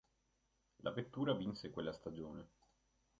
[0.79, 2.49] La vettura vinse quella stagione.